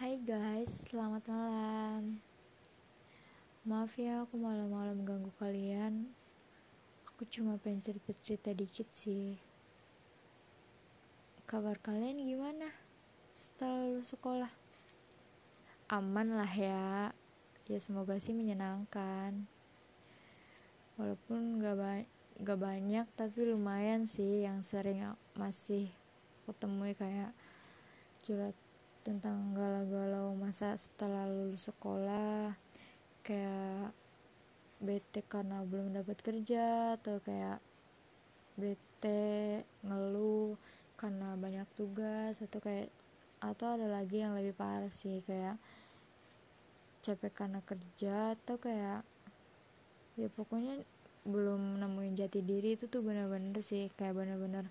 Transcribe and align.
Hai 0.00 0.16
guys, 0.16 0.88
selamat 0.88 1.28
malam. 1.28 2.24
Maaf 3.68 4.00
ya 4.00 4.24
aku 4.24 4.40
malam-malam 4.40 5.04
ganggu 5.04 5.28
kalian. 5.36 6.08
Aku 7.04 7.28
cuma 7.28 7.60
pengen 7.60 7.84
cerita-cerita 7.84 8.56
dikit 8.56 8.88
sih. 8.96 9.36
Kabar 11.44 11.76
kalian 11.84 12.16
gimana? 12.16 12.72
Setelah 13.44 13.92
lulus 13.92 14.16
sekolah? 14.16 14.48
Aman 15.92 16.32
lah 16.32 16.48
ya. 16.48 17.12
Ya 17.68 17.76
semoga 17.76 18.16
sih 18.16 18.32
menyenangkan. 18.32 19.44
Walaupun 20.96 21.60
gak, 21.60 21.76
ba 21.76 22.08
gak 22.40 22.56
banyak 22.56 23.04
tapi 23.20 23.52
lumayan 23.52 24.08
sih 24.08 24.48
yang 24.48 24.64
sering 24.64 25.12
masih 25.36 25.92
ketemui 26.48 26.96
kayak 26.96 27.36
curhat 28.24 28.56
tentang 29.10 29.58
galau-galau 29.58 30.38
masa 30.38 30.78
setelah 30.78 31.26
lulus 31.26 31.66
sekolah 31.66 32.54
kayak 33.26 33.90
bete 34.78 35.26
karena 35.26 35.66
belum 35.66 35.98
dapat 35.98 36.14
kerja 36.22 36.94
atau 36.94 37.18
kayak 37.18 37.58
bete 38.54 39.66
ngeluh 39.82 40.54
karena 40.94 41.34
banyak 41.34 41.66
tugas 41.74 42.38
atau 42.38 42.62
kayak 42.62 42.86
atau 43.42 43.74
ada 43.74 43.90
lagi 43.90 44.22
yang 44.22 44.38
lebih 44.38 44.54
parah 44.54 44.94
sih 44.94 45.18
kayak 45.26 45.58
capek 47.02 47.34
karena 47.34 47.58
kerja 47.66 48.38
atau 48.38 48.62
kayak 48.62 49.02
ya 50.14 50.30
pokoknya 50.30 50.86
belum 51.26 51.82
nemuin 51.82 52.14
jati 52.14 52.46
diri 52.46 52.78
itu 52.78 52.86
tuh 52.86 53.02
bener-bener 53.02 53.58
sih 53.58 53.90
kayak 53.98 54.14
bener-bener 54.14 54.70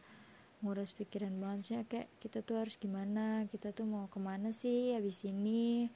nguras 0.60 0.92
pikiran 0.92 1.32
banget. 1.40 1.64
Sih 1.66 1.78
kayak 1.88 2.10
kita 2.20 2.44
tuh 2.44 2.60
harus 2.60 2.76
gimana? 2.76 3.48
Kita 3.48 3.72
tuh 3.72 3.88
mau 3.88 4.12
ke 4.12 4.20
mana 4.20 4.52
sih 4.52 4.92
habis 4.96 5.24
ini? 5.24 5.88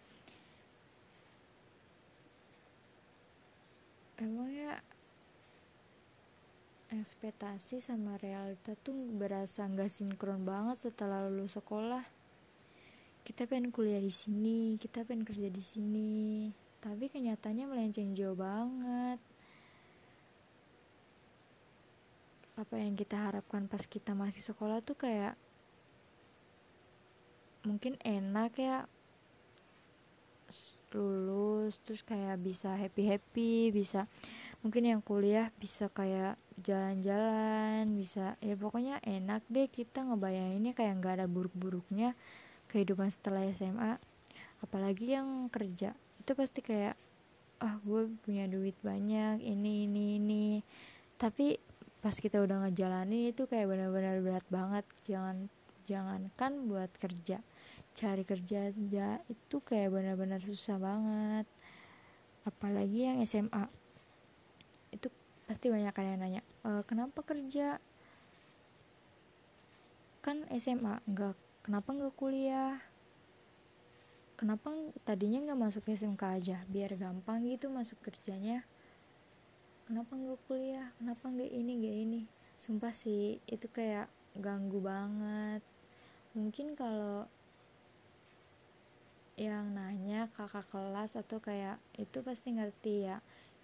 Emang 4.21 4.47
ya 4.47 4.79
ekspektasi 6.93 7.81
sama 7.81 8.15
realita 8.21 8.77
tuh 8.79 8.93
berasa 9.17 9.65
nggak 9.65 9.89
sinkron 9.89 10.45
banget 10.47 10.79
setelah 10.79 11.27
lulus 11.27 11.59
sekolah. 11.59 12.05
Kita 13.23 13.47
pengen 13.47 13.71
kuliah 13.71 13.99
di 13.99 14.11
sini 14.11 14.79
kita 14.79 15.03
pengen 15.03 15.27
kerja 15.27 15.49
di 15.51 15.63
sini. 15.63 16.13
Tapi 16.79 17.07
kenyataannya 17.07 17.65
melenceng 17.67 18.11
jauh 18.15 18.35
banget 18.35 19.32
apa 22.53 22.75
yang 22.77 22.93
kita 22.93 23.17
harapkan 23.17 23.65
pas 23.65 23.81
kita 23.85 24.13
masih 24.13 24.45
sekolah 24.45 24.79
tuh 24.85 24.93
kayak 24.93 25.33
mungkin 27.65 27.97
enak 28.03 28.51
ya. 28.59 28.77
Lulus 30.93 31.81
terus 31.81 32.05
kayak 32.05 32.37
bisa 32.45 32.77
happy 32.77 33.09
happy 33.09 33.73
bisa 33.73 34.05
mungkin 34.61 34.85
yang 34.85 35.01
kuliah 35.01 35.49
bisa 35.57 35.89
kayak 35.89 36.37
jalan-jalan 36.61 37.89
bisa 37.97 38.37
ya 38.37 38.53
pokoknya 38.53 39.01
enak 39.01 39.41
deh 39.49 39.65
kita 39.65 40.05
ngebayanginnya 40.05 40.77
kayak 40.77 41.01
nggak 41.01 41.13
ada 41.17 41.25
buruk-buruknya 41.25 42.13
kehidupan 42.69 43.09
setelah 43.09 43.41
SMA 43.57 43.97
apalagi 44.61 45.17
yang 45.17 45.49
kerja 45.49 45.97
itu 46.21 46.31
pasti 46.37 46.61
kayak 46.61 46.93
ah 47.63 47.79
gue 47.79 48.11
punya 48.27 48.43
duit 48.51 48.75
banyak 48.83 49.39
ini 49.39 49.87
ini 49.87 50.03
ini. 50.19 50.47
Tapi 51.15 51.55
pas 52.03 52.11
kita 52.19 52.43
udah 52.43 52.67
ngejalanin 52.67 53.31
itu 53.31 53.47
kayak 53.47 53.71
benar-benar 53.71 54.19
berat 54.19 54.43
banget. 54.51 54.83
Jangan 55.07 55.47
jangankan 55.87 56.67
buat 56.67 56.91
kerja. 56.99 57.39
Cari 57.95 58.27
kerja 58.27 58.67
aja 58.67 59.23
itu 59.31 59.55
kayak 59.63 59.87
benar-benar 59.87 60.43
susah 60.43 60.75
banget. 60.75 61.47
Apalagi 62.43 63.07
yang 63.07 63.23
SMA 63.23 63.71
itu 64.91 65.07
pasti 65.47 65.71
banyak 65.71 65.95
yang 65.95 66.19
nanya 66.19 66.41
e, 66.67 66.83
kenapa 66.83 67.23
kerja? 67.23 67.79
Kan 70.19 70.43
SMA 70.59 70.99
nggak 71.07 71.39
kenapa 71.63 71.89
nggak 71.95 72.15
kuliah? 72.19 72.83
Kenapa 74.35 74.75
tadinya 75.07 75.39
nggak 75.39 75.61
masuk 75.71 75.87
SMK 75.87 76.19
aja 76.19 76.57
biar 76.67 76.99
gampang 76.99 77.47
gitu 77.47 77.71
masuk 77.71 78.03
kerjanya 78.03 78.67
kenapa 79.83 80.15
nggak 80.15 80.39
kuliah? 80.47 80.87
Kenapa 80.97 81.27
nggak 81.27 81.51
ini 81.51 81.71
nggak 81.79 81.97
ini? 82.07 82.21
Sumpah 82.55 82.93
sih 82.95 83.39
itu 83.49 83.67
kayak 83.67 84.07
ganggu 84.39 84.79
banget. 84.79 85.61
Mungkin 86.33 86.73
kalau 86.73 87.27
yang 89.33 89.73
nanya 89.73 90.29
kakak 90.37 90.69
kelas 90.69 91.17
atau 91.17 91.41
kayak 91.41 91.81
itu 91.97 92.21
pasti 92.21 92.53
ngerti 92.53 93.09
ya. 93.09 93.17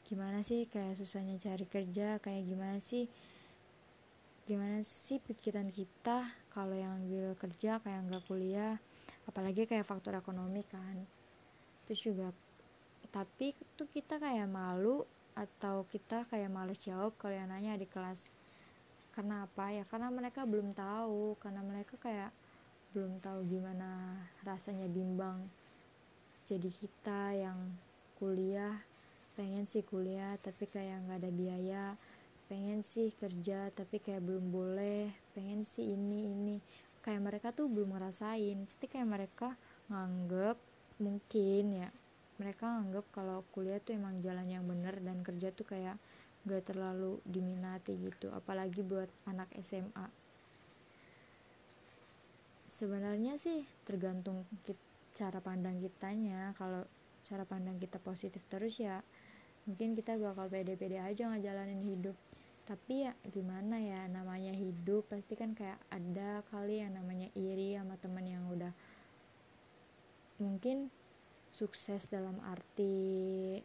Gimana 0.05 0.41
sih 0.41 0.65
kayak 0.65 0.97
susahnya 0.97 1.37
cari 1.37 1.65
kerja? 1.69 2.17
Kayak 2.21 2.43
gimana 2.45 2.77
sih 2.81 3.05
gimana 4.49 4.81
sih 4.81 5.21
pikiran 5.21 5.69
kita 5.69 6.25
kalau 6.49 6.73
yang 6.73 7.05
ambil 7.05 7.37
kerja 7.37 7.77
kayak 7.81 8.09
nggak 8.09 8.25
kuliah? 8.25 8.81
Apalagi 9.29 9.69
kayak 9.69 9.85
faktor 9.85 10.17
ekonomi 10.17 10.65
kan. 10.65 11.05
Terus 11.85 12.01
juga 12.01 12.33
tapi 13.09 13.57
tuh 13.73 13.89
kita 13.89 14.21
kayak 14.21 14.45
malu 14.45 15.01
atau 15.39 15.87
kita 15.87 16.27
kayak 16.27 16.51
males 16.51 16.83
jawab 16.83 17.15
kalau 17.15 17.31
yang 17.31 17.47
nanya 17.47 17.79
di 17.79 17.87
kelas. 17.87 18.35
Karena 19.15 19.47
apa? 19.47 19.71
Ya 19.71 19.87
karena 19.87 20.11
mereka 20.11 20.43
belum 20.43 20.75
tahu. 20.75 21.39
Karena 21.39 21.63
mereka 21.63 21.95
kayak 21.95 22.35
belum 22.91 23.23
tahu 23.23 23.45
gimana 23.47 24.17
rasanya 24.41 24.89
bimbang 24.89 25.45
jadi 26.49 26.69
kita 26.73 27.37
yang 27.37 27.59
kuliah. 28.17 28.81
Pengen 29.37 29.69
sih 29.69 29.85
kuliah 29.85 30.35
tapi 30.41 30.65
kayak 30.65 31.05
nggak 31.05 31.19
ada 31.21 31.31
biaya. 31.31 31.85
Pengen 32.49 32.81
sih 32.81 33.13
kerja 33.13 33.69
tapi 33.71 34.01
kayak 34.01 34.25
belum 34.25 34.49
boleh. 34.49 35.13
Pengen 35.37 35.61
sih 35.61 35.93
ini 35.93 36.33
ini. 36.33 36.57
Kayak 37.05 37.21
mereka 37.21 37.47
tuh 37.53 37.69
belum 37.69 37.95
ngerasain. 37.95 38.65
Pasti 38.65 38.89
kayak 38.89 39.07
mereka 39.07 39.53
nganggep 39.93 40.57
mungkin 40.99 41.85
ya 41.85 41.89
mereka 42.39 42.81
anggap 42.81 43.05
kalau 43.11 43.43
kuliah 43.51 43.83
tuh 43.83 43.99
emang 43.99 44.23
jalan 44.23 44.47
yang 44.47 44.63
bener 44.63 44.95
dan 45.03 45.21
kerja 45.21 45.51
tuh 45.51 45.67
kayak 45.67 45.99
gak 46.47 46.63
terlalu 46.71 47.19
diminati 47.27 47.99
gitu 47.99 48.31
apalagi 48.31 48.79
buat 48.81 49.11
anak 49.27 49.51
SMA 49.59 50.29
sebenarnya 52.69 53.35
sih 53.35 53.65
tergantung 53.83 54.45
kita, 54.63 54.77
cara 55.17 55.41
pandang 55.41 55.81
kitanya. 55.81 56.53
Kalau 56.55 56.85
cara 57.25 57.43
pandang 57.43 57.81
kita 57.81 57.97
positif 57.99 58.39
terus 58.47 58.77
ya 58.79 59.01
mungkin 59.67 59.97
kita 59.97 60.15
bakal 60.15 60.47
pede-pede 60.47 61.01
aja 61.01 61.27
ngejalanin 61.27 61.81
hidup. 61.83 62.15
Tapi 62.69 63.09
ya 63.09 63.17
gimana 63.33 63.81
ya 63.81 64.05
namanya 64.05 64.53
hidup 64.53 65.09
pasti 65.09 65.33
kan 65.33 65.57
kayak 65.57 65.81
ada 65.89 66.45
kali 66.53 66.85
yang 66.85 66.93
namanya 66.93 67.27
iri 67.33 67.73
sama 67.73 67.97
teman 67.97 68.29
yang 68.29 68.45
udah 68.45 68.69
mungkin 70.37 70.93
sukses 71.49 72.05
dalam 72.05 72.37
arti 72.45 73.57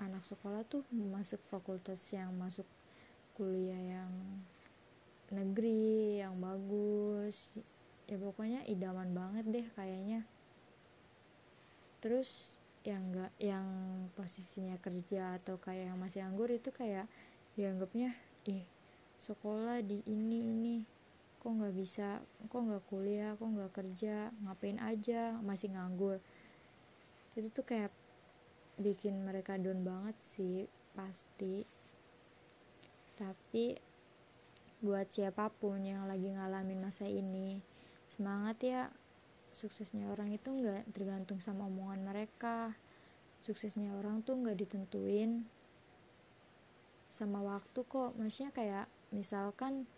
anak 0.00 0.24
sekolah 0.24 0.64
tuh 0.64 0.86
masuk 0.92 1.42
fakultas 1.44 2.00
yang 2.14 2.32
masuk 2.38 2.64
kuliah 3.36 4.00
yang 4.00 4.12
negeri 5.28 6.22
yang 6.24 6.38
bagus. 6.40 7.52
Ya 8.08 8.16
pokoknya 8.16 8.64
idaman 8.64 9.12
banget 9.12 9.44
deh 9.46 9.66
kayaknya. 9.76 10.24
Terus 12.00 12.56
yang 12.86 13.12
enggak 13.12 13.32
yang 13.36 13.66
posisinya 14.16 14.80
kerja 14.80 15.36
atau 15.42 15.60
kayak 15.60 15.92
yang 15.92 15.98
masih 16.00 16.24
anggur 16.24 16.48
itu 16.48 16.72
kayak 16.72 17.04
dianggapnya 17.58 18.16
ih 18.48 18.64
sekolah 19.20 19.84
di 19.84 20.00
ini 20.08 20.40
ini. 20.40 20.76
Kok 21.38 21.52
nggak 21.52 21.74
bisa? 21.76 22.22
Kok 22.48 22.62
nggak 22.64 22.84
kuliah? 22.88 23.36
Kok 23.36 23.50
nggak 23.50 23.72
kerja? 23.76 24.32
Ngapain 24.46 24.78
aja? 24.80 25.36
Masih 25.42 25.74
nganggur 25.74 26.22
itu 27.34 27.48
tuh 27.52 27.66
kayak 27.66 27.92
bikin 28.78 29.26
mereka 29.26 29.58
down 29.58 29.82
banget 29.82 30.16
sih 30.22 30.70
pasti. 30.94 31.66
Tapi 33.18 33.74
buat 34.78 35.10
siapa 35.10 35.50
pun 35.50 35.82
yang 35.82 36.06
lagi 36.06 36.30
ngalamin 36.30 36.78
masa 36.78 37.10
ini 37.10 37.58
semangat 38.06 38.56
ya. 38.62 38.82
Suksesnya 39.50 40.06
orang 40.14 40.30
itu 40.30 40.54
nggak 40.54 40.94
tergantung 40.94 41.42
sama 41.42 41.66
omongan 41.66 42.06
mereka. 42.06 42.78
Suksesnya 43.42 43.98
orang 43.98 44.22
tuh 44.22 44.38
nggak 44.38 44.54
ditentuin 44.54 45.42
sama 47.10 47.42
waktu 47.42 47.82
kok. 47.82 48.14
Maksudnya 48.14 48.54
kayak 48.54 48.86
misalkan 49.10 49.90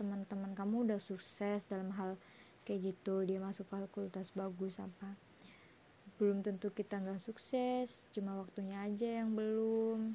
teman-teman 0.00 0.56
kamu 0.56 0.88
udah 0.88 1.00
sukses 1.02 1.68
dalam 1.68 1.92
hal 1.92 2.16
kayak 2.64 2.94
gitu 2.94 3.26
dia 3.26 3.42
masuk 3.42 3.66
fakultas 3.68 4.30
bagus 4.32 4.78
apa 4.78 5.18
belum 6.22 6.46
tentu 6.46 6.70
kita 6.70 7.02
nggak 7.02 7.18
sukses 7.18 8.06
cuma 8.14 8.38
waktunya 8.38 8.78
aja 8.86 9.26
yang 9.26 9.34
belum. 9.34 10.14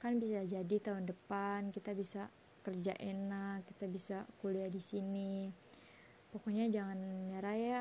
Kan 0.00 0.16
bisa 0.16 0.40
jadi 0.48 0.76
tahun 0.80 1.04
depan 1.04 1.68
kita 1.68 1.92
bisa 1.92 2.32
kerja 2.64 2.96
enak 2.96 3.68
kita 3.68 3.84
bisa 3.92 4.16
kuliah 4.40 4.72
di 4.72 4.80
sini. 4.80 5.52
Pokoknya 6.32 6.72
jangan 6.72 6.96
nyerah 7.28 7.58
ya 7.60 7.80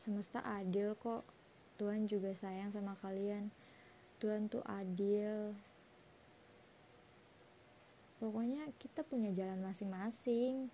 semesta 0.00 0.40
adil 0.40 0.96
kok. 0.96 1.20
Tuhan 1.76 2.08
juga 2.08 2.32
sayang 2.32 2.72
sama 2.72 2.96
kalian. 3.04 3.52
Tuhan 4.16 4.48
tuh 4.48 4.64
adil. 4.64 5.52
Pokoknya 8.16 8.72
kita 8.80 9.04
punya 9.04 9.28
jalan 9.36 9.60
masing-masing. 9.60 10.72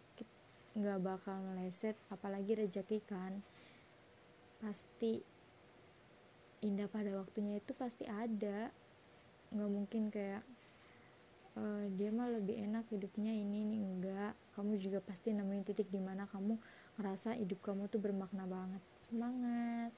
Nggak 0.79 1.03
bakal 1.03 1.43
meleset 1.43 1.99
apalagi 2.15 2.55
rezeki 2.55 3.03
kan. 3.03 3.43
Pasti 4.62 5.31
indah 6.62 6.87
pada 6.87 7.11
waktunya 7.19 7.59
itu 7.59 7.75
pasti 7.75 8.06
ada. 8.06 8.70
Nggak 9.53 9.70
mungkin 9.70 10.03
kayak 10.09 10.43
uh, 11.59 11.85
dia 11.99 12.09
mah 12.14 12.31
lebih 12.31 12.56
enak 12.62 12.88
hidupnya 12.88 13.35
ini 13.35 13.67
nih 13.67 13.82
enggak. 13.82 14.32
Kamu 14.55 14.79
juga 14.79 15.03
pasti 15.03 15.35
nemuin 15.35 15.67
titik 15.67 15.91
di 15.91 16.00
mana 16.00 16.25
kamu 16.31 16.56
ngerasa 16.97 17.37
hidup 17.37 17.61
kamu 17.61 17.91
tuh 17.91 18.00
bermakna 18.00 18.47
banget. 18.47 18.82
Semangat 19.03 19.93